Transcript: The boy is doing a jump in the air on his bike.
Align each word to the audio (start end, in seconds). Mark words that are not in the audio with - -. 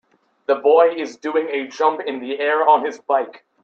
The 0.47 0.55
boy 0.55 0.95
is 0.95 1.17
doing 1.17 1.47
a 1.49 1.67
jump 1.67 2.01
in 2.01 2.21
the 2.21 2.39
air 2.39 2.67
on 2.67 2.83
his 2.83 2.97
bike. 3.01 3.45